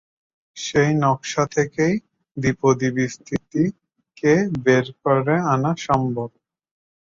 [0.57, 1.93] সেই নকশা থেকেই
[2.37, 3.75] 'দ্বিপদী বিস্তৃতি'
[4.17, 4.33] কে
[4.63, 6.29] বের করে আনা সম্ভব।